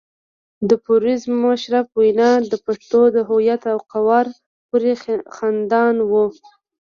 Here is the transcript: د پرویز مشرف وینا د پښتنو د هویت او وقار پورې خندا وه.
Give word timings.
د 0.69 0.71
پرویز 0.83 1.23
مشرف 1.45 1.85
وینا 1.99 2.29
د 2.51 2.53
پښتنو 2.65 3.01
د 3.15 3.17
هویت 3.29 3.61
او 3.71 3.79
وقار 3.89 4.25
پورې 4.67 4.93
خندا 5.35 5.83
وه. 6.11 6.25